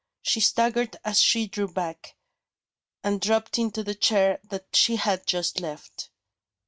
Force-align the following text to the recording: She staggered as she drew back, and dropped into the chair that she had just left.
She 0.23 0.39
staggered 0.39 0.97
as 1.05 1.19
she 1.21 1.45
drew 1.45 1.67
back, 1.67 2.15
and 3.03 3.21
dropped 3.21 3.59
into 3.59 3.83
the 3.83 3.93
chair 3.93 4.39
that 4.49 4.75
she 4.75 4.95
had 4.95 5.27
just 5.27 5.59
left. 5.59 6.09